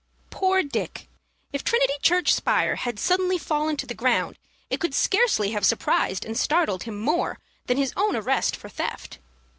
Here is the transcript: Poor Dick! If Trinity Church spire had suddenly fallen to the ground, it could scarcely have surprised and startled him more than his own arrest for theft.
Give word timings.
Poor 0.31 0.63
Dick! 0.63 1.09
If 1.53 1.63
Trinity 1.63 1.93
Church 2.01 2.33
spire 2.33 2.75
had 2.75 2.97
suddenly 2.97 3.37
fallen 3.37 3.77
to 3.77 3.85
the 3.85 3.93
ground, 3.93 4.39
it 4.67 4.79
could 4.79 4.95
scarcely 4.95 5.51
have 5.51 5.63
surprised 5.63 6.25
and 6.25 6.35
startled 6.35 6.81
him 6.85 6.97
more 6.99 7.37
than 7.67 7.77
his 7.77 7.93
own 7.95 8.15
arrest 8.15 8.55
for 8.55 8.67
theft. 8.67 9.19